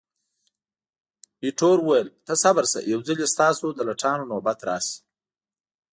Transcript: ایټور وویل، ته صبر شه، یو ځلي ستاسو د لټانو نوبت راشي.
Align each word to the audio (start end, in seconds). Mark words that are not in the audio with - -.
ایټور 1.43 1.77
وویل، 1.83 2.07
ته 2.25 2.33
صبر 2.43 2.63
شه، 2.71 2.79
یو 2.91 2.99
ځلي 3.07 3.27
ستاسو 3.33 3.65
د 3.73 3.79
لټانو 3.89 4.29
نوبت 4.31 4.59
راشي. 4.67 4.97